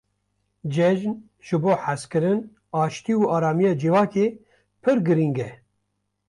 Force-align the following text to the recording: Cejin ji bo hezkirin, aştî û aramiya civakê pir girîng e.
Cejin 0.73 1.17
ji 1.45 1.55
bo 1.63 1.73
hezkirin, 1.83 2.39
aştî 2.81 3.13
û 3.21 3.23
aramiya 3.35 3.73
civakê 3.81 4.27
pir 4.81 4.97
girîng 5.07 5.37
e. 5.47 5.49